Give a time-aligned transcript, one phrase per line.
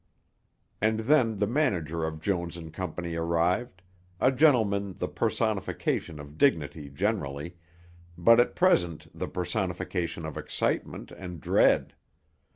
[0.81, 2.91] And then the manager of Jones & Co.
[2.97, 3.83] arrived,
[4.19, 7.57] a gentleman the personification of dignity generally,
[8.17, 11.93] but at present the personification of excitement and dread.